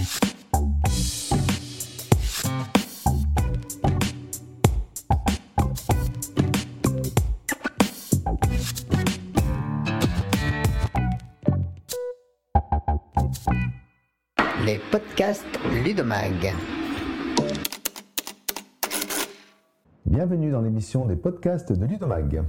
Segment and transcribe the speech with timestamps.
[0.00, 0.06] Les
[14.90, 15.44] podcasts
[15.84, 16.54] Ludomag.
[20.06, 22.42] Bienvenue dans l'émission des podcasts de Ludomag.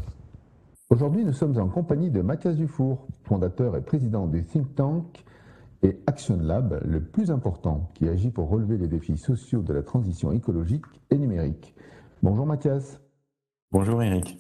[0.89, 5.25] Aujourd'hui, nous sommes en compagnie de Mathias Dufour, fondateur et président du think tank
[5.83, 9.83] et Action Lab, le plus important, qui agit pour relever les défis sociaux de la
[9.83, 11.73] transition écologique et numérique.
[12.21, 12.99] Bonjour Mathias.
[13.71, 14.37] Bonjour Eric.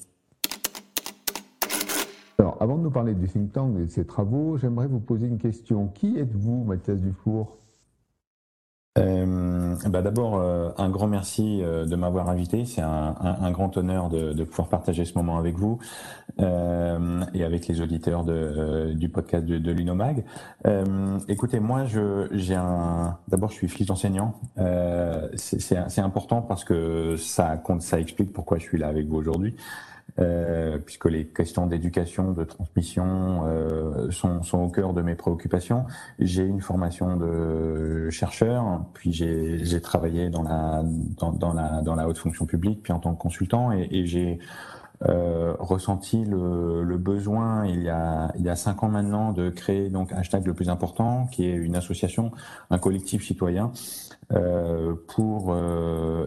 [2.37, 5.27] Alors, avant de nous parler du think tank et de ses travaux, j'aimerais vous poser
[5.27, 5.87] une question.
[5.87, 7.57] Qui êtes-vous, Mathias Dufour?
[8.97, 12.65] Euh, bah D'abord, euh, un grand merci euh, de m'avoir invité.
[12.65, 15.79] C'est un, un, un, grand honneur de, de, pouvoir partager ce moment avec vous
[16.39, 20.23] euh, et avec les auditeurs de, euh, du podcast de, de l'Unomag.
[21.27, 21.85] écoutez, moi,
[22.31, 23.17] j'ai un.
[23.27, 24.35] D'abord, je suis fils d'enseignant.
[25.35, 29.55] c'est important parce que ça compte, ça explique pourquoi je suis là avec vous aujourd'hui.
[30.19, 35.85] Euh, puisque les questions d'éducation, de transmission euh, sont, sont, au cœur de mes préoccupations.
[36.19, 40.83] J'ai une formation de chercheur, puis j'ai travaillé dans la,
[41.17, 44.39] dans, la, dans la haute fonction publique, puis en tant que consultant, et, et j'ai
[45.09, 49.49] euh, ressenti le, le, besoin il y, a, il y a cinq ans maintenant de
[49.49, 52.31] créer donc hashtag le plus important, qui est une association,
[52.69, 53.71] un collectif citoyen
[54.33, 56.25] euh, pour euh,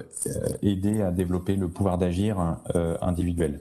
[0.62, 3.60] aider à développer le pouvoir d'agir euh, individuel.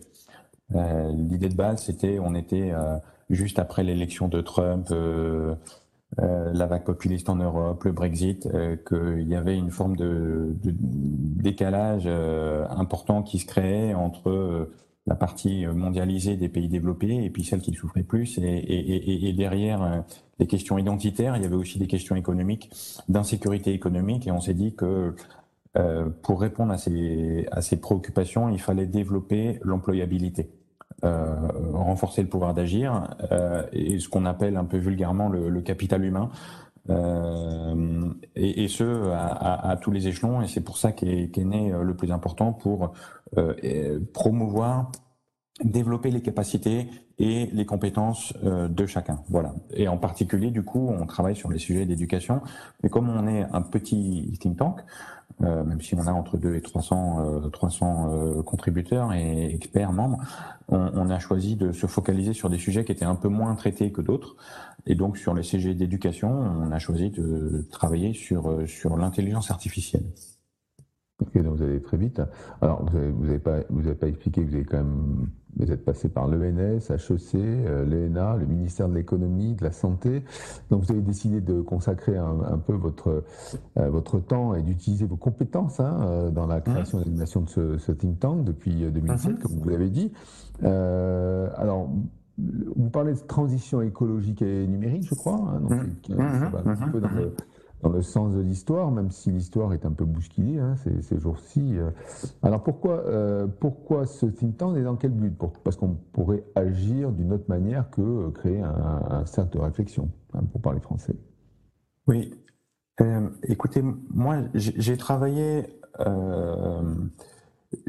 [0.75, 2.97] Euh, l'idée de base, c'était, on était euh,
[3.29, 5.55] juste après l'élection de Trump, euh,
[6.17, 8.47] la vague populiste en Europe, le Brexit,
[8.87, 12.07] qu'il y avait une forme de, de décalage
[12.69, 14.69] important qui se créait entre
[15.07, 18.37] la partie mondialisée des pays développés et puis celle qui souffrait plus.
[18.37, 20.03] Et, et, et, derrière
[20.37, 22.69] les questions identitaires, il y avait aussi des questions économiques,
[23.09, 24.27] d'insécurité économique.
[24.27, 25.15] Et on s'est dit que
[25.77, 30.51] euh, pour répondre à ces, à ces préoccupations, il fallait développer l'employabilité.
[31.03, 31.35] Euh,
[31.73, 36.05] renforcer le pouvoir d'agir euh, et ce qu'on appelle un peu vulgairement le, le capital
[36.05, 36.29] humain.
[36.89, 41.37] Euh, et, et, ce à, à, à, tous les échelons et c'est pour ça qu'est
[41.37, 42.93] est né le plus important pour
[43.37, 44.91] euh, promouvoir
[45.63, 46.87] développer les capacités
[47.19, 49.19] et les compétences de chacun.
[49.29, 49.53] Voilà.
[49.73, 52.41] Et en particulier, du coup, on travaille sur les sujets d'éducation.
[52.81, 54.79] Mais comme on est un petit think tank,
[55.43, 59.91] euh, même si on a entre 2 et 300, 300 euh, euh, contributeurs et experts
[59.91, 60.19] membres,
[60.69, 63.53] on, on, a choisi de se focaliser sur des sujets qui étaient un peu moins
[63.55, 64.35] traités que d'autres.
[64.85, 70.05] Et donc sur les CG d'éducation, on a choisi de travailler sur, sur l'intelligence artificielle.
[71.23, 72.21] Ok, donc vous allez très vite.
[72.61, 75.27] Alors, vous n'avez vous avez pas, vous avez pas expliqué que vous avez quand même,
[75.57, 80.23] vous êtes passé par l'ENS, HEC, euh, l'ENA, le ministère de l'économie, de la santé.
[80.69, 83.23] Donc, vous avez décidé de consacrer un, un peu votre
[83.77, 87.49] euh, votre temps et d'utiliser vos compétences hein, euh, dans la création et l'animation de
[87.49, 90.11] ce, ce, think tank depuis 2007, euh, comme vous l'avez dit.
[90.63, 91.89] Euh, alors,
[92.37, 95.35] vous parlez de transition écologique et numérique, je crois.
[95.35, 95.71] Hein, donc,
[96.09, 96.17] mmh.
[96.17, 97.33] ça va un petit peu dans le
[97.83, 101.77] dans le sens de l'histoire, même si l'histoire est un peu bousculée hein, ces, jours-ci.
[101.77, 101.91] Euh.
[102.41, 105.37] Alors pourquoi, euh, pourquoi ce think tank et dans quel but?
[105.63, 110.43] Parce qu'on pourrait agir d'une autre manière que euh, créer un, cercle de réflexion, hein,
[110.51, 111.15] pour parler français.
[112.07, 112.33] Oui.
[113.43, 113.83] Écoutez,
[114.13, 115.65] moi, j'ai travaillé.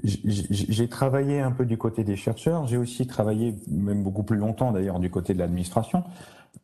[0.03, 4.73] J'ai travaillé un peu du côté des chercheurs, j'ai aussi travaillé, même beaucoup plus longtemps
[4.73, 6.05] d'ailleurs, du côté de l'administration.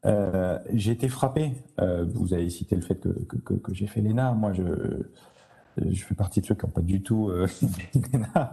[0.06, 1.52] Euh, j'ai été frappé.
[1.80, 4.32] Euh, vous avez cité le fait que, que, que j'ai fait l'ENA.
[4.32, 4.62] Moi, je,
[5.76, 7.46] je fais partie de ceux qui n'ont pas du tout euh,
[8.12, 8.52] l'ENA.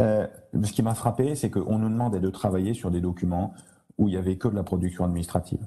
[0.00, 0.26] Euh,
[0.62, 3.54] ce qui m'a frappé, c'est qu'on nous demandait de travailler sur des documents
[3.98, 5.66] où il y avait que de la production administrative.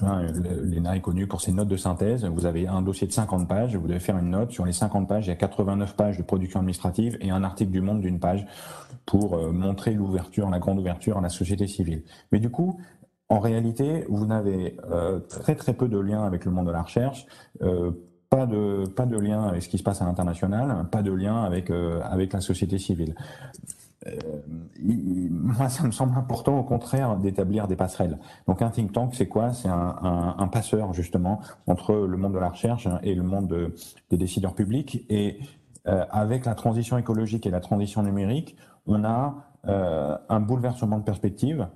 [0.00, 2.24] L'ENA est connu pour ses notes de synthèse.
[2.24, 4.52] Vous avez un dossier de 50 pages, vous devez faire une note.
[4.52, 7.72] Sur les 50 pages, il y a 89 pages de production administrative et un article
[7.72, 8.46] du Monde d'une page
[9.06, 12.04] pour montrer l'ouverture, la grande ouverture à la société civile.
[12.30, 12.78] Mais du coup,
[13.28, 16.82] en réalité, vous n'avez euh, très très peu de liens avec le monde de la
[16.82, 17.26] recherche,
[17.62, 17.90] euh,
[18.30, 21.42] pas de pas de lien avec ce qui se passe à l'international, pas de lien
[21.42, 23.14] avec euh, avec la société civile.
[24.06, 24.12] Euh,
[24.78, 28.18] moi, ça me semble important, au contraire, d'établir des passerelles.
[28.46, 29.52] Donc, un think tank, c'est quoi?
[29.52, 33.48] C'est un, un, un, passeur justement entre le monde de la recherche et le monde
[33.48, 33.74] de,
[34.10, 35.04] des décideurs publics.
[35.08, 35.40] Et
[35.86, 39.34] euh, avec la transition écologique et la transition numérique, on a
[39.66, 41.66] euh, un bouleversement de perspective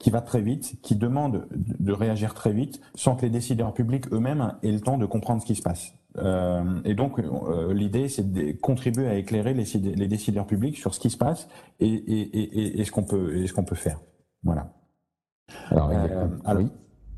[0.00, 4.10] qui va très vite, qui demande de réagir très vite, sans que les décideurs publics
[4.12, 5.92] eux-mêmes aient le temps de comprendre ce qui se passe.
[6.16, 10.94] Euh, et donc, euh, l'idée, c'est de contribuer à éclairer les, les, décideurs publics sur
[10.94, 11.48] ce qui se passe
[11.78, 14.00] et, et, et, et ce qu'on peut, et ce qu'on peut faire.
[14.42, 14.72] Voilà.
[15.68, 16.70] Alors, euh, alors oui,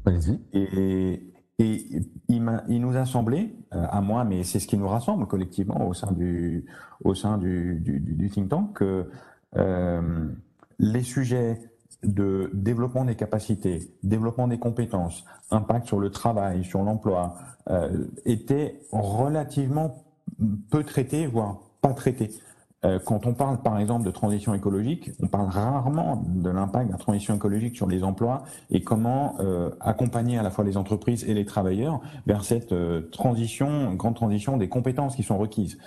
[0.05, 0.41] allez-y.
[0.53, 1.87] Et, et
[2.29, 5.95] il il, nous a semblé, à moi, mais c'est ce qui nous rassemble collectivement au
[5.95, 6.67] sein du,
[7.05, 9.09] au sein du, du, think tank, que
[10.79, 11.72] les sujets
[12.03, 17.37] de développement des capacités, développement des compétences, impact sur le travail, sur l'emploi,
[17.71, 20.05] euh, étaient relativement
[20.71, 22.31] peu traités, voire pas traités.
[22.85, 26.93] Euh, quand on parle par exemple de transition écologique, on parle rarement de l'impact de
[26.93, 31.25] la transition écologique sur les emplois et comment euh, accompagner à la fois les entreprises
[31.29, 35.79] et les travailleurs vers cette euh, transition, grande transition des compétences qui sont requises.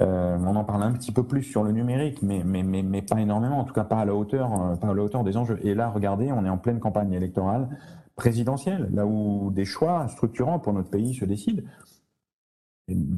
[0.00, 3.02] Euh, on en parle un petit peu plus sur le numérique, mais, mais, mais, mais,
[3.02, 5.36] pas énormément, en tout cas pas à la hauteur, euh, pas à la hauteur des
[5.36, 5.58] enjeux.
[5.62, 7.68] Et là, regardez, on est en pleine campagne électorale
[8.16, 11.62] présidentielle, là où des choix structurants pour notre pays se décident.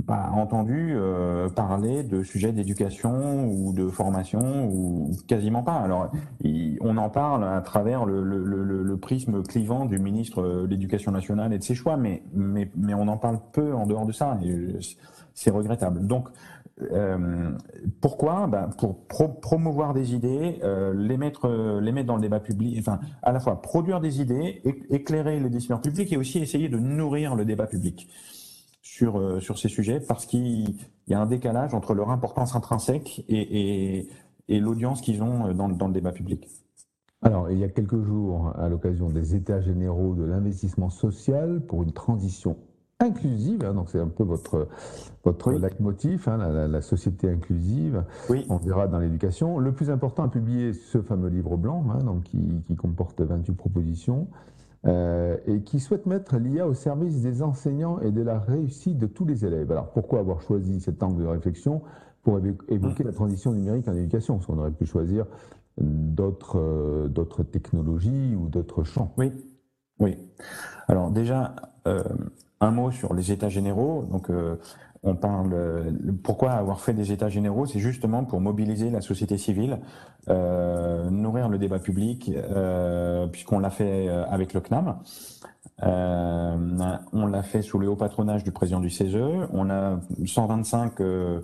[0.06, 5.72] Pas entendu euh, parler de sujets d'éducation ou de formation ou quasiment pas.
[5.80, 6.12] Alors,
[6.80, 11.10] on en parle à travers le, le, le, le prisme clivant du ministre de l'Éducation
[11.10, 14.12] nationale et de ses choix, mais, mais, mais on en parle peu en dehors de
[14.12, 14.38] ça.
[15.34, 16.06] C'est regrettable.
[16.06, 16.28] Donc,
[16.92, 17.50] euh,
[18.00, 18.46] pourquoi?
[18.46, 23.00] Ben Pour promouvoir des idées, euh, les, mettre, les mettre dans le débat public, enfin,
[23.20, 27.34] à la fois produire des idées, éclairer les décideurs publics et aussi essayer de nourrir
[27.34, 28.08] le débat public
[28.86, 30.76] sur, euh, sur ces sujets parce qu'il
[31.08, 34.08] y a un décalage entre leur importance intrinsèque et, et,
[34.48, 36.48] et l'audience qu'ils ont dans, dans le débat public.
[37.22, 41.82] Alors, il y a quelques jours, à l'occasion des États généraux de l'investissement social pour
[41.82, 42.56] une transition
[42.98, 44.68] inclusive, hein, donc c'est un peu votre,
[45.22, 48.46] votre leitmotiv, hein, la, société inclusive, oui.
[48.48, 49.58] on verra dans l'éducation.
[49.58, 53.52] Le plus important à publier ce fameux livre blanc, hein, donc qui, qui, comporte 28
[53.52, 54.28] propositions,
[54.86, 59.06] euh, et qui souhaite mettre l'IA au service des enseignants et de la réussite de
[59.06, 59.72] tous les élèves.
[59.72, 61.82] Alors pourquoi avoir choisi cet angle de réflexion
[62.22, 65.26] pour évoquer la transition numérique en éducation Parce qu'on aurait pu choisir
[65.78, 69.12] d'autres euh, d'autres technologies ou d'autres champs?
[69.16, 69.32] Oui,
[69.98, 70.16] oui.
[70.88, 71.54] Alors déjà,
[72.60, 74.06] un mot sur les états généraux.
[74.10, 74.56] Donc, euh,
[75.02, 75.52] on parle.
[75.52, 75.92] Euh,
[76.22, 77.66] pourquoi avoir fait des états généraux?
[77.66, 79.78] C'est justement pour mobiliser la société civile,
[80.28, 84.98] euh, nourrir le débat public, euh, puisqu'on l'a fait euh, avec le CNAM.
[85.82, 89.16] on l'a fait sous le haut patronage du président du CESE.
[89.52, 91.40] On a 125 euh,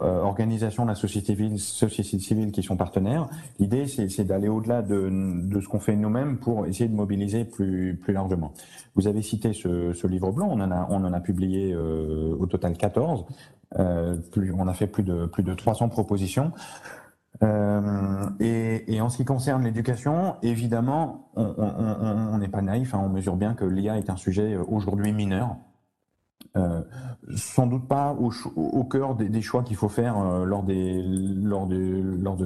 [0.00, 3.28] organisations de la société civile, société civile qui sont partenaires.
[3.58, 7.96] L'idée, c'est d'aller au-delà de, de, ce qu'on fait nous-mêmes pour essayer de mobiliser plus,
[7.96, 8.52] plus largement.
[8.94, 12.36] Vous avez cité ce, ce livre blanc, on en a, on en a publié euh,
[12.38, 13.24] au total 14.
[13.78, 16.52] Euh, plus, on a fait plus de, plus de 300 propositions.
[17.42, 23.08] Euh, et, et, en ce qui concerne l'éducation, évidemment, on n'est pas naïf, hein, on
[23.08, 25.56] mesure bien que l'IA est un sujet aujourd'hui mineur.
[26.56, 26.82] Euh,
[27.34, 32.36] sans doute pas au, cœur des, choix qu'il faut faire euh, lors, des, lors, lors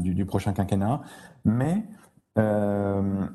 [0.00, 1.02] du prochain quinquennat,
[1.44, 1.84] mais
[2.38, 3.26] euh,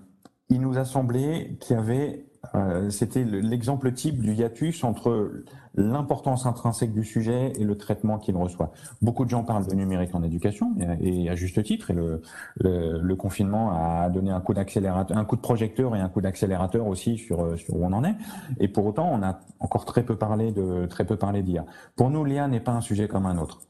[0.50, 5.31] il nous a semblé qu'il y avait euh, c'était l'exemple type du hiatus entre
[5.75, 8.71] l'importance intrinsèque du sujet et le traitement qu'il reçoit.
[9.01, 13.71] Beaucoup de gens parlent de numérique en éducation, et, à juste titre, et le, confinement
[13.71, 17.57] a donné un coup d'accélérateur, un coup de projecteur et un coup d'accélérateur aussi sur,
[17.57, 18.15] sur où on en est.
[18.59, 21.65] Et pour autant, on a encore très peu parlé de très peu parlé d'IA.
[21.95, 23.61] Pour nous, l'IA n'est pas un sujet comme un autre.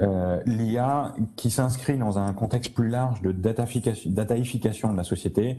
[0.00, 5.58] Euh, l'IA qui s'inscrit dans un contexte plus large de datafication de la société,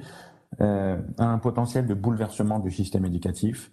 [0.62, 3.72] euh, un potentiel de bouleversement du système éducatif.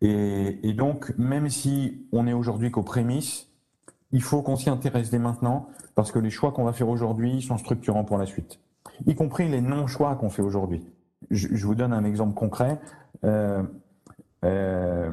[0.00, 3.48] Et, et donc, même si on est aujourd'hui qu'aux prémices,
[4.12, 7.42] il faut qu'on s'y intéresse dès maintenant, parce que les choix qu'on va faire aujourd'hui
[7.42, 8.58] sont structurants pour la suite,
[9.06, 10.82] y compris les non-choix qu'on fait aujourd'hui.
[11.30, 12.80] Je, je, vous donne un exemple concret.
[13.24, 13.62] Euh,
[14.44, 15.10] euh,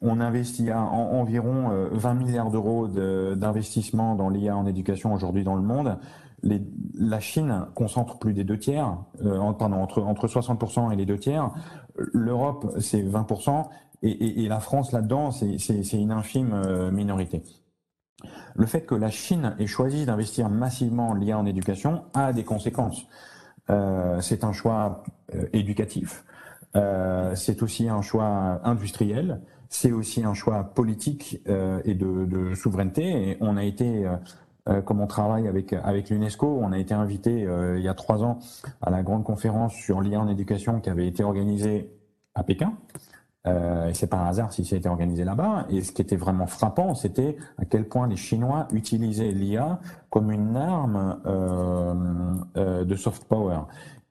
[0.00, 5.54] on investit à environ 20 euh, milliards d'euros d'investissement dans l'IA en éducation aujourd'hui dans
[5.54, 5.98] le monde
[6.42, 11.18] la Chine concentre plus des deux tiers, euh, pardon, entre, entre 60% et les deux
[11.18, 11.50] tiers.
[11.96, 13.68] L'Europe, c'est 20%,
[14.02, 17.42] et, et, la France, là-dedans, c'est une infime euh, minorité.
[18.54, 23.06] Le fait que la Chine ait choisi d'investir massivement lié en éducation a des conséquences.
[23.70, 25.02] Euh, c'est un choix
[25.34, 26.24] euh, éducatif,
[26.74, 33.30] euh, c'est aussi un choix industriel, c'est aussi un choix politique et de, souveraineté.
[33.30, 34.06] Et on a été
[34.68, 37.94] euh, comme on travaille avec avec l'UNESCO, on a été invité euh, il y a
[37.94, 38.40] trois ans
[38.82, 41.90] à la grande conférence sur l'IA en éducation qui avait été organisée
[42.34, 42.72] à Pékin.
[43.46, 45.66] Euh, et c'est pas un hasard si été organisé là-bas.
[45.70, 49.78] Et ce qui était vraiment frappant, c'était à quel point les Chinois utilisaient l'IA
[50.10, 51.94] comme une arme euh,
[52.56, 53.60] euh, de soft power.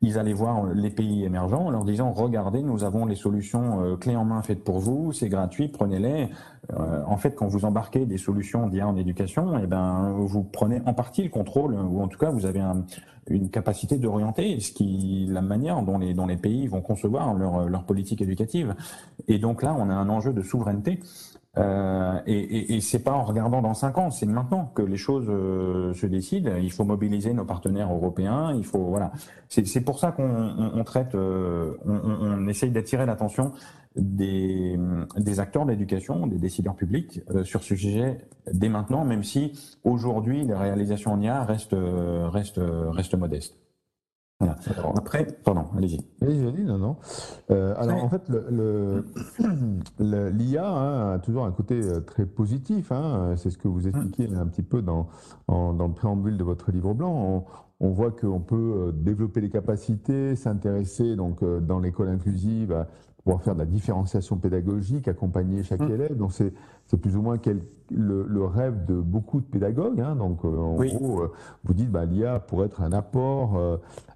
[0.01, 4.15] Ils allaient voir les pays émergents en leur disant regardez, nous avons les solutions clés
[4.15, 6.29] en main faites pour vous, c'est gratuit, prenez-les.
[6.73, 10.93] en fait, quand vous embarquez des solutions d'IA en éducation, eh ben, vous prenez en
[10.93, 12.61] partie le contrôle, ou en tout cas, vous avez
[13.29, 17.67] une capacité d'orienter ce qui, la manière dont les, dont les pays vont concevoir leur,
[17.67, 18.75] leur politique éducative.
[19.27, 20.99] Et donc là, on a un enjeu de souveraineté
[21.57, 24.97] euh, et, et, et c'est pas en regardant dans cinq ans, c'est maintenant que les
[24.97, 26.55] choses euh, se décident.
[26.61, 28.53] Il faut mobiliser nos partenaires européens.
[28.55, 29.11] Il faut voilà.
[29.47, 33.53] C'est pour ça qu'on on, traite, euh, on, on, essaye d'attirer l'attention
[33.95, 34.77] des,
[35.17, 38.17] des acteurs d'éducation, des décideurs publics euh, sur ce sujet
[38.51, 43.55] dès maintenant, même si aujourd'hui les réalisations en IA restent restent restent modestes.
[44.41, 46.01] Après, pardon, allez-y.
[46.21, 46.97] Allez-y, non, non.
[47.51, 49.03] Euh, alors, en fait, l'IA le,
[50.59, 52.91] hein, a toujours un côté euh, très positif.
[52.91, 55.07] Hein, C'est ce que vous expliquez un petit peu dans,
[55.47, 57.45] dans le préambule de votre livre blanc.
[57.79, 62.87] On, voit qu'on peut euh, développer les capacités, s'intéresser donc dans l'école inclusive à
[63.23, 65.91] pouvoir faire de la différenciation pédagogique, accompagner chaque mm.
[65.91, 66.17] élève.
[66.17, 66.53] Donc c'est
[66.95, 67.59] c'est plus ou moins quel,
[67.91, 69.99] le, le, rêve de beaucoup de pédagogues.
[69.99, 70.15] Hein.
[70.15, 71.31] Donc, euh, en gros, euh,
[71.65, 73.57] vous dites, bah, l'IA pourrait être un apport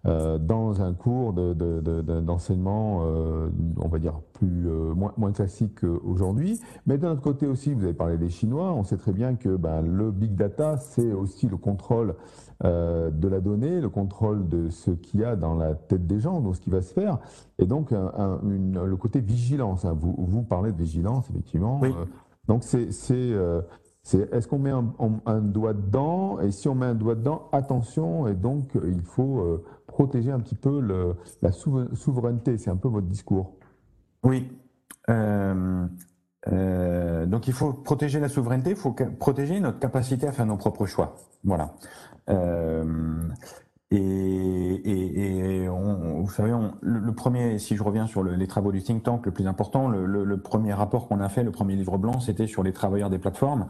[0.06, 6.60] euh, dans un cours d'enseignement, de, on va dire, plus moins, moins classique qu'aujourd'hui.
[6.86, 8.72] Mais d'un autre côté aussi, vous avez parlé des Chinois.
[8.72, 12.16] On sait très bien que bah, le big data, c'est aussi le contrôle
[12.64, 16.42] de la donnée, le contrôle de ce qu'il y a dans la tête des gens,
[16.42, 17.20] donc ce qui va se faire,
[17.58, 19.86] et donc un, une, le côté vigilance.
[19.86, 19.96] Hein.
[19.98, 21.80] Vous, vous parlez de vigilance, effectivement.
[21.82, 21.94] Oui.
[22.50, 23.62] Donc, c'est, euh,
[24.12, 26.40] est-ce qu'on met un, doigt dedans?
[26.40, 30.40] Et si on met un doigt dedans, attention, et donc il faut euh, protéger un
[30.40, 30.82] petit peu
[31.44, 32.58] la souveraineté.
[32.58, 33.54] C'est un peu votre discours.
[34.24, 34.52] Oui.
[35.12, 35.86] Euh,
[37.28, 40.88] donc il faut protéger la souveraineté, il faut protéger notre capacité à faire nos propres
[40.88, 41.18] choix.
[41.44, 41.76] Voilà.
[43.92, 48.46] Et, et, et on, vous savez, on, le, premier, si je reviens sur le, les
[48.46, 51.52] travaux du think tank, le plus important, le, le premier rapport qu'on a fait, le
[51.52, 53.68] premier livre blanc, c'était sur les travailleurs des plateformes.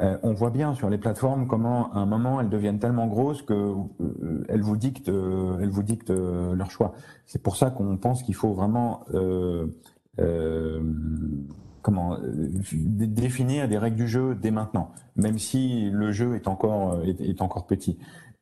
[0.00, 3.42] Euh, on voit bien sur les plateformes comment, à un moment, elles deviennent tellement grosses
[3.42, 6.94] que euh, elles vous dictent, euh, elles vous dictent leur choix.
[7.26, 9.04] C'est pour ça qu'on pense qu'il faut vraiment
[11.82, 12.18] comment
[12.62, 17.66] définir des règles du jeu dès maintenant, même si le jeu est encore est encore
[17.66, 17.98] petit.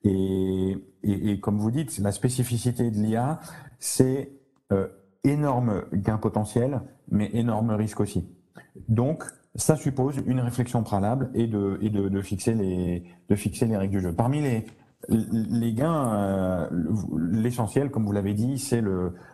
[0.08, 3.40] Et, et, et, comme vous dites, la spécificité de l'IA,
[3.78, 4.32] c'est
[4.72, 4.88] euh,
[5.22, 8.26] énorme gain potentiel, mais énorme risque aussi.
[8.88, 9.24] Donc,
[9.54, 13.76] ça suppose une réflexion préalable et de, et de, de fixer, les, de fixer les
[13.76, 14.12] règles du jeu.
[14.12, 14.64] Parmi les,
[15.08, 16.68] les gains, euh,
[17.30, 18.82] l'essentiel, comme vous l'avez dit, c'est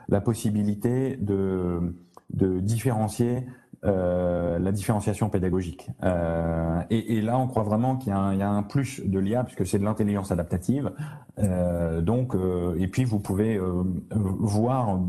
[0.08, 1.94] la possibilité de,
[2.30, 3.46] de différencier
[3.84, 5.90] euh, la différenciation pédagogique.
[6.02, 9.44] Euh, et, et, là, on croit vraiment qu'il y, y, a un plus de l'IA
[9.44, 10.90] puisque c'est de l'intelligence adaptative.
[11.38, 15.00] Euh, donc, euh, et puis vous pouvez euh, voir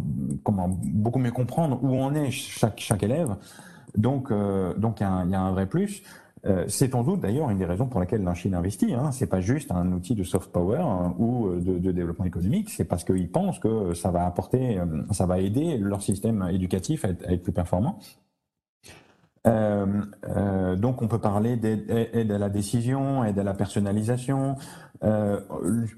[0.43, 3.35] comment beaucoup mieux comprendre où en est chaque chaque élève.
[3.95, 4.33] Donc,
[4.77, 6.03] donc il y, a un, il y, a un vrai plus.
[6.67, 8.93] c'est sans doute d'ailleurs une des raisons pour laquelle la Chine investit.
[8.93, 9.13] Hein.
[9.13, 12.69] C'est pas juste un outil de soft power hein, ou de, de, développement économique.
[12.71, 17.09] C'est parce qu'ils pensent que ça va apporter, ça va aider leur système éducatif à
[17.09, 17.99] être, à être plus performant.
[19.45, 19.85] Euh,
[20.35, 24.55] euh, donc on peut parler d'aide à la décision, aide à la personnalisation.
[25.03, 25.39] Euh,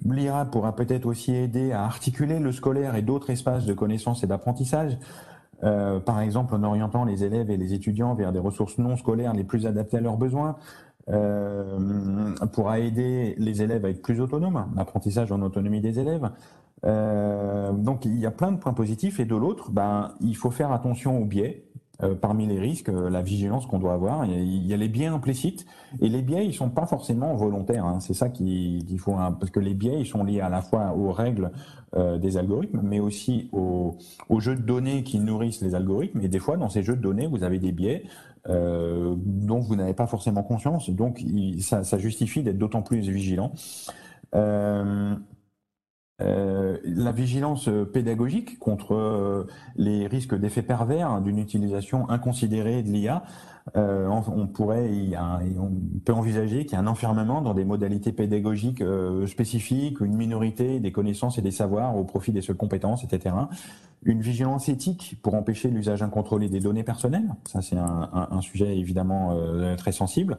[0.06, 4.28] L'IA pourra peut-être aussi aider à articuler le scolaire et d'autres espaces de connaissance et
[4.28, 4.98] d'apprentissage.
[5.64, 9.34] Euh, par exemple en orientant les élèves et les étudiants vers des ressources non scolaires
[9.34, 10.56] les plus adaptées à leurs besoins,
[11.10, 16.30] euh, pourra aider les élèves à être plus autonomes, l'apprentissage en autonomie des élèves.
[16.86, 20.52] Euh, donc il y a plein de points positifs et de l'autre, ben, il faut
[20.52, 21.67] faire attention aux biais.
[22.04, 24.24] Euh, parmi les risques, euh, la vigilance qu'on doit avoir.
[24.26, 25.66] Il y, a, les biais implicites
[26.00, 27.86] et les biais, ils sont pas forcément volontaires.
[27.86, 28.00] Hein.
[28.02, 31.12] C'est ça qu'il faut, parce que les biais, ils sont liés à la fois aux
[31.12, 31.50] règles
[31.96, 33.98] euh, des algorithmes, mais aussi aux,
[34.30, 36.22] aux, jeux de données qui nourrissent les algorithmes.
[36.22, 38.04] Et des fois, dans ces jeux de données, vous avez des biais
[38.48, 40.92] euh, dont vous n'avez pas forcément conscience.
[40.92, 43.54] Donc, il, ça, ça, justifie d'être d'autant plus vigilant.
[44.36, 45.16] Euh,
[46.20, 49.46] euh, la vigilance pédagogique contre euh,
[49.76, 53.24] les risques d'effets pervers d'une utilisation inconsidérée de l'IA.
[53.76, 54.90] Euh, on, pourrait,
[55.60, 55.72] on
[56.06, 58.82] peut envisager qu'il y a un enfermement dans des modalités pédagogiques
[59.28, 63.36] spécifiques, une minorité des connaissances et des savoirs au profit des seules compétences, etc.
[64.04, 67.28] Une vigilance éthique pour empêcher l'usage incontrôlé des données personnelles.
[67.46, 69.38] Ça, c'est un, sujet évidemment
[69.76, 70.38] très sensible.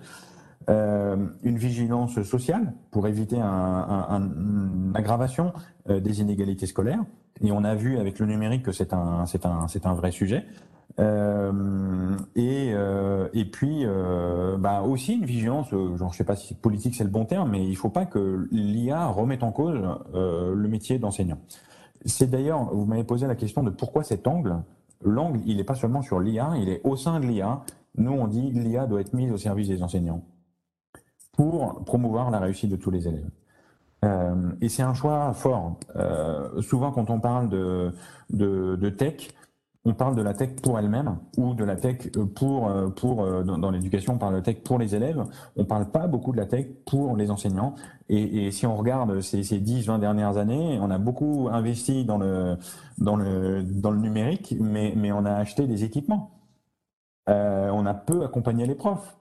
[0.69, 5.55] Euh, une vigilance sociale pour éviter un, un, une aggravation
[5.89, 7.03] euh, des inégalités scolaires.
[7.41, 10.11] Et on a vu avec le numérique que c'est un, c'est un, c'est un vrai
[10.11, 10.45] sujet.
[11.01, 16.55] Euh, et, euh, et puis euh, bah aussi une vigilance, genre je sais pas si
[16.55, 19.79] politique c'est le bon terme, mais il faut pas que l'IA remette en cause
[20.15, 21.39] le métier d'enseignant.
[22.05, 24.57] C'est d'ailleurs, vous m'avez posé la question de pourquoi cet angle.
[25.05, 27.63] L'angle, il n'est pas seulement sur l'IA, il est au sein de l'IA
[27.97, 30.25] Nous, on dit l'IA doit être mise au service des enseignants
[31.39, 33.31] pour promouvoir la réussite de tous les élèves.
[34.05, 35.79] Euh, et c'est un choix fort.
[35.95, 37.93] Euh, souvent, quand on parle de,
[38.31, 39.29] de, tech,
[39.85, 44.15] on parle de la tech pour elle-même ou de la tech pour, pour dans, l'éducation,
[44.15, 45.25] on parle de tech pour les élèves.
[45.57, 47.77] On parle pas beaucoup de la tech pour les enseignants.
[48.09, 52.19] Et, si on regarde ces, ces 10, 20 dernières années, on a beaucoup investi dans
[52.19, 52.57] le,
[52.99, 56.33] dans le, dans le numérique, mais, mais on a acheté des équipements.
[57.29, 59.17] Euh, on a peu accompagné les profs.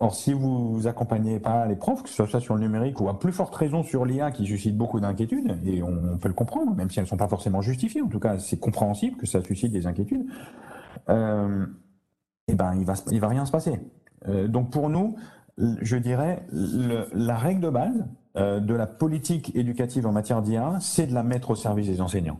[0.00, 3.18] Or, si vous accompagnez pas les profs, que ce soit sur le numérique ou à
[3.18, 6.88] plus forte raison sur l'IA qui suscite beaucoup d'inquiétudes, et on, peut le comprendre, même
[6.88, 9.72] si elles ne sont pas forcément justifiées, en tout cas c'est compréhensible que ça suscite
[9.72, 10.24] des inquiétudes,
[11.08, 11.66] euh,
[12.46, 13.80] eh ben il va, il va rien se passer.
[14.28, 15.16] Euh, donc pour nous,
[15.58, 21.08] je dirais, la règle de base euh, de la politique éducative en matière d'IA, c'est
[21.08, 22.38] de la mettre au service des enseignants.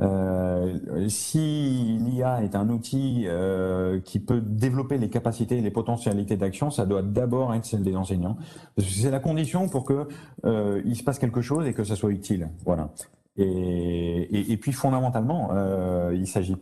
[0.00, 6.36] Euh, si l'IA est un outil euh, qui peut développer les capacités et les potentialités
[6.36, 8.36] d'action, ça doit d'abord être celle des enseignants.
[8.78, 10.08] C'est la condition pour que
[10.44, 12.48] euh, il se passe quelque chose et que ça soit utile.
[12.64, 12.90] Voilà.
[13.38, 16.56] Et, puis fondamentalement, euh, il il s'agit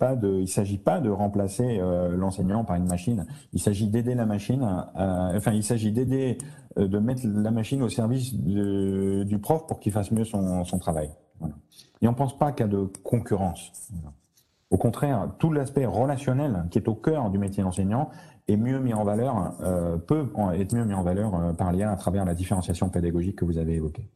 [0.78, 3.26] pas de remplacer euh, l'enseignant par une machine.
[3.52, 4.66] Il s'agit d'aider la machine.
[4.94, 6.38] enfin, il s'agit d'aider,
[6.76, 11.10] de mettre la machine au service du prof pour qu'il fasse mieux son, travail.
[12.02, 13.72] Et on ne pense pas a de concurrence.
[14.70, 18.10] Au contraire, tout l'aspect relationnel qui est au cœur du métier d'enseignant
[18.48, 21.90] est mieux mis en valeur, euh, peut être mieux mis en valeur euh, par l'IA
[21.90, 24.08] à travers la différenciation pédagogique que vous avez évoquée.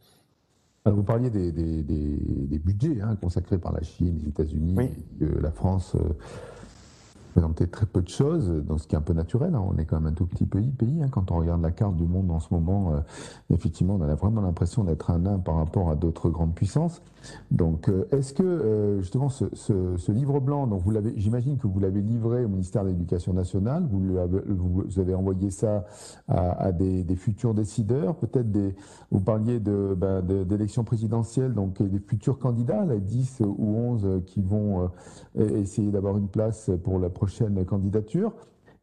[0.86, 4.76] Vous parliez des, des, des, budgets hein, consacrés par la Chine, les États-Unis,
[5.20, 5.96] la France.
[7.32, 9.54] Présenter très peu de choses, dans ce qui est un peu naturel.
[9.54, 9.62] Hein.
[9.66, 10.70] On est quand même un tout petit pays.
[10.70, 11.08] pays hein.
[11.10, 13.00] Quand on regarde la carte du monde en ce moment, euh,
[13.54, 17.02] effectivement, on a vraiment l'impression d'être un nain par rapport à d'autres grandes puissances.
[17.50, 21.80] Donc, euh, est-ce que euh, justement ce, livre blanc, donc vous l'avez, j'imagine que vous
[21.80, 25.84] l'avez livré au ministère de l'Éducation nationale, vous, vous avez envoyé ça
[26.28, 28.74] à, des, futurs décideurs, peut-être des,
[29.10, 34.40] vous parliez de, ben, d'élections présidentielles, donc des futurs candidats, les 10 ou 11 qui
[34.40, 34.90] vont
[35.36, 38.32] essayer d'avoir une place pour la prochaine candidature.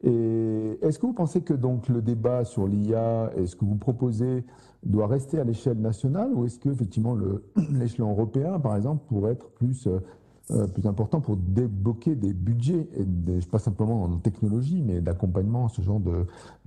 [0.04, 3.78] Et est-ce que vous pensez que donc le débat sur l'IA est ce que vous
[3.78, 4.44] proposez
[4.84, 7.16] doit rester à l'échelle nationale ou est-ce que effectivement
[7.72, 10.00] l'échelon européen, par exemple, pourrait être plus euh,
[10.52, 15.82] euh, plus important pour débloquer des budgets, et pas simplement en technologie, mais d'accompagnement, ce
[15.82, 16.00] genre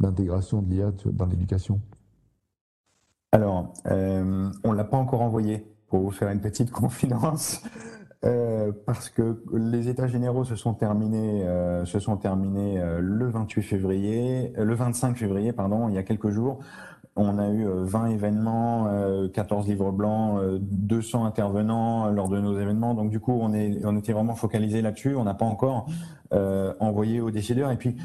[0.01, 1.81] d'intégration de, l'IA dans l'éducation?
[3.31, 7.63] Alors, euh, on ne l'a pas encore envoyé, pour vous faire une petite confidence.
[8.25, 13.29] Euh, parce que les États généraux se sont terminés, euh, se sont terminés euh, le
[13.29, 16.59] 28 février, le 25 février, pardon, il y a quelques jours.
[17.15, 18.89] On a eu 20 événements,
[19.35, 22.95] 14 livres blancs, 200 intervenants lors de nos événements.
[22.95, 25.17] Donc du coup, on, est, on était vraiment focalisé là-dessus.
[25.17, 25.89] On n'a pas encore
[26.31, 27.73] envoyé aux décideurs.
[27.73, 27.97] Et puis,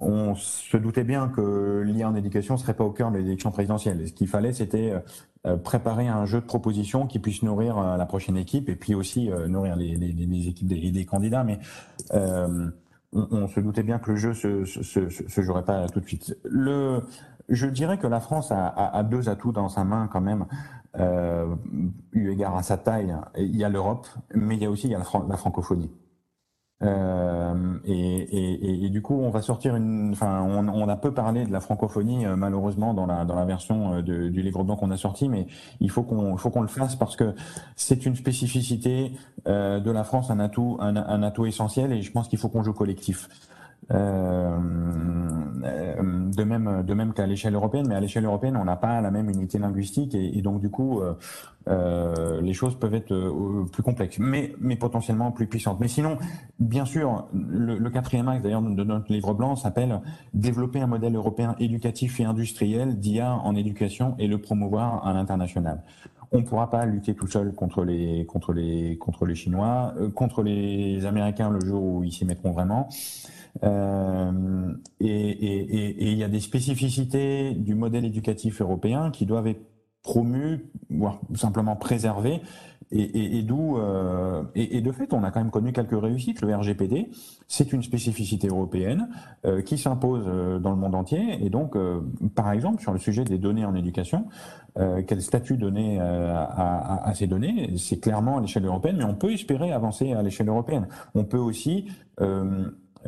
[0.00, 3.50] on se doutait bien que l'IA en éducation ne serait pas au cœur de l'élection
[3.50, 4.06] présidentielle.
[4.06, 4.94] ce qu'il fallait, c'était
[5.46, 8.94] euh, préparer un jeu de propositions qui puisse nourrir euh, la prochaine équipe et puis
[8.94, 11.44] aussi euh, nourrir les, équipes des, des, candidats.
[11.44, 11.58] Mais
[12.12, 12.68] euh,
[13.12, 16.36] on, se doutait bien que le jeu se, se, jouerait pas tout de suite.
[16.44, 17.02] Le,
[17.48, 20.46] je dirais que la France a, deux atouts dans sa main quand même,
[20.98, 21.54] euh,
[22.12, 23.16] eu égard à sa taille.
[23.38, 25.90] Il y a l'Europe, mais il y a aussi il y a la francophonie.
[26.82, 30.12] Euh, et, et, et, du coup, on va sortir une.
[30.12, 33.94] Enfin, on, a peu parlé de la francophonie euh, malheureusement dans la dans la version
[33.94, 35.46] euh, de, du livre blanc qu'on a sorti, mais
[35.80, 37.34] il faut qu'on faut qu'on le fasse parce que
[37.76, 39.12] c'est une spécificité
[39.46, 42.62] de la France, un atout un, un atout essentiel, et je pense qu'il faut qu'on
[42.62, 43.28] joue collectif.
[43.92, 44.58] Euh,
[46.36, 49.10] de même, de même qu'à l'échelle européenne, mais à l'échelle européenne, on n'a pas la
[49.10, 51.14] même unité linguistique et, donc du coup, euh,
[51.68, 55.80] euh, les choses peuvent être euh, plus complexes, mais, mais potentiellement plus puissantes.
[55.80, 56.18] Mais sinon,
[56.58, 60.00] bien sûr, le, le quatrième axe d'ailleurs de notre livre blanc s'appelle
[60.34, 65.82] développer un modèle européen éducatif et industriel d'IA en éducation et le promouvoir à l'international.
[66.32, 70.10] On ne pourra pas lutter tout seul contre les contre les contre les Chinois, euh,
[70.10, 72.88] contre les Américains le jour où ils s'y mettront vraiment.
[73.64, 79.64] Euh, et il y a des spécificités du modèle éducatif européen qui doivent être
[80.02, 82.40] promues, voire simplement préservées.
[82.92, 86.40] Et, d'où euh, et, de fait, on a quand même connu quelques réussites.
[86.40, 87.10] Le RGPD,
[87.48, 89.08] c'est une spécificité européenne
[89.44, 90.24] euh, qui s'impose
[90.62, 91.44] dans le monde entier.
[91.44, 91.76] Et donc,
[92.36, 94.26] par exemple, sur le sujet des données en éducation,
[94.76, 97.72] quel statut donner à, ces données?
[97.76, 100.86] C'est clairement à l'échelle européenne, mais on peut espérer avancer à l'échelle européenne.
[101.16, 101.88] On peut aussi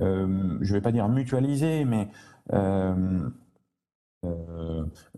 [0.00, 2.08] euh, je ne vais pas dire mutualiser, mais
[2.52, 3.28] euh,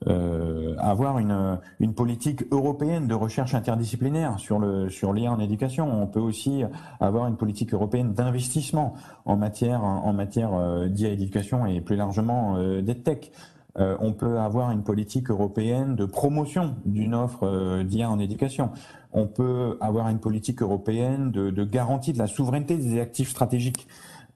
[0.07, 1.59] euh, avoir une,
[1.95, 6.03] politique européenne de recherche interdisciplinaire sur le sur l'IA en éducation.
[6.03, 6.65] On peut aussi
[7.01, 13.33] avoir une politique européenne d'investissement en matière en matière d'IA éducation et plus largement d'EdTech.
[13.79, 18.71] Euh, on peut avoir une politique européenne de promotion d'une offre d'IA en éducation.
[19.13, 23.87] On peut avoir une politique européenne de garantie de la souveraineté des actifs stratégiques.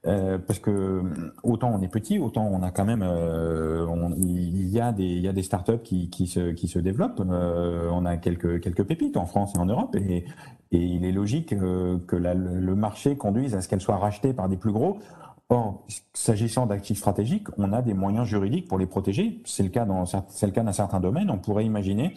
[0.07, 1.01] Euh, parce que
[1.41, 3.87] autant on est petit, autant on a quand même, euh,
[4.17, 7.21] il y a des, il y startups qui, se, développent.
[7.27, 10.25] Euh, on a quelques, pépites en France et en Europe, et,
[10.71, 14.57] il est logique euh, que le marché conduise à ce qu'elles soient rachetées par des
[14.57, 14.99] plus gros.
[15.49, 19.41] Or, s'agissant d'actifs stratégiques, on a des moyens juridiques pour les protéger.
[19.45, 21.29] C'est le cas dans, c'est le cas dans certains domaines.
[21.29, 22.15] On pourrait imaginer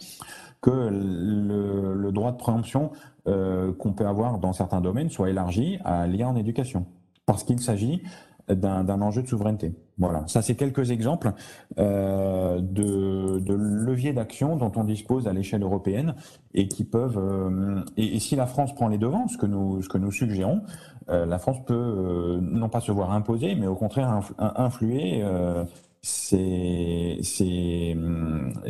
[0.61, 2.91] que le, le droit de préemption
[3.27, 6.85] euh, qu'on peut avoir dans certains domaines soit élargi à l'IA en éducation
[7.29, 8.01] parce qu'il s'agit
[8.49, 9.71] d'un enjeu de souveraineté.
[9.99, 11.33] Voilà, ça c'est quelques exemples
[11.77, 16.15] euh, de, de, leviers d'action dont on dispose à l'échelle européenne
[16.55, 17.19] et qui peuvent.
[17.19, 20.63] Euh, et, si la France prend les devants, ce que nous ce que nous suggérons,
[21.09, 25.21] euh, la France peut euh, non pas se voir imposer, mais au contraire influ, influer.
[25.21, 25.63] Euh,
[26.01, 27.93] ces, ces,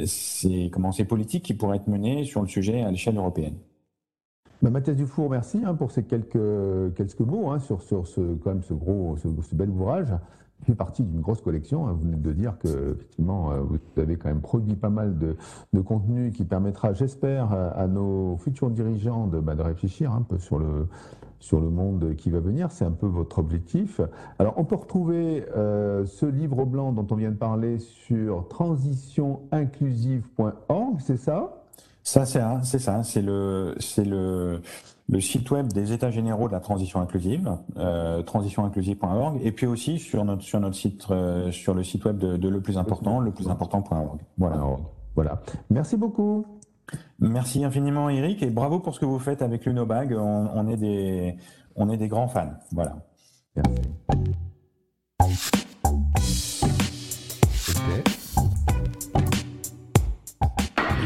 [0.05, 3.53] ces, comment, ces politiques qui pourraient être menées sur le sujet à l'échelle européenne.
[4.61, 8.49] Bah, Mathias Dufour, merci hein, pour ces quelques, quelques mots hein, sur, sur ce, quand
[8.49, 10.13] même ce, gros, ce, bel ouvrage
[10.59, 11.87] qui fait partie d'une grosse collection.
[11.87, 11.93] Hein.
[11.93, 15.37] Vous venez de dire que effectivement, euh, vous avez quand même produit pas mal de,
[15.71, 20.37] de contenu qui permettra, j'espère, à nos futurs dirigeants de, bah, de réfléchir un peu
[20.37, 20.89] sur le,
[21.39, 22.71] sur le monde qui va venir.
[22.71, 24.01] C'est un peu votre objectif.
[24.37, 30.99] Alors, on peut retrouver euh, ce livre blanc dont on vient de parler sur transitioninclusive.org,
[30.99, 31.58] c'est ça?
[32.03, 34.61] Ça, c'est ça, c'est le, c'est le,
[35.09, 39.99] le site web des États généraux de la transition inclusive, euh, transitioninclusive.org, et puis aussi
[39.99, 43.19] sur notre sur notre site, euh, sur le site web de, de le plus important,
[43.19, 44.19] le plus important.org.
[44.37, 44.63] Voilà.
[45.15, 45.41] voilà.
[45.69, 46.45] Merci beaucoup.
[47.19, 50.15] Merci infiniment, Eric, et bravo pour ce que vous faites avec l'Unobag.
[50.17, 51.37] On, on est des,
[51.75, 52.53] on est des grands fans.
[52.71, 52.95] Voilà.
[53.55, 54.39] Merci.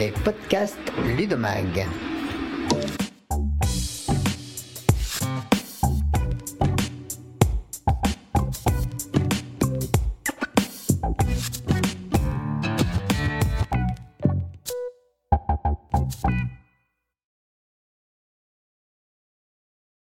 [0.03, 2.12] Les podcasts Ludomag.